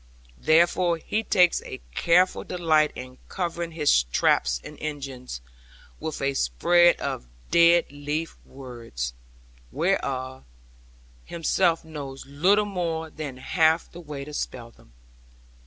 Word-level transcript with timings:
Therefore 0.41 0.97
he 0.97 1.21
takes 1.21 1.61
a 1.61 1.79
careful 1.93 2.43
delight 2.43 2.91
in 2.95 3.19
covering 3.29 3.69
his 3.73 4.01
traps 4.01 4.59
and 4.63 4.75
engines 4.81 5.41
with 5.99 6.23
a 6.23 6.33
spread 6.33 6.95
of 6.95 7.27
dead 7.51 7.91
leaf 7.91 8.35
words, 8.43 9.13
whereof 9.71 10.43
himself 11.25 11.85
knows 11.85 12.25
little 12.25 12.65
more 12.65 13.11
than 13.11 13.37
half 13.37 13.91
the 13.91 14.01
way 14.01 14.25
to 14.25 14.33
spell 14.33 14.71
them. 14.71 14.93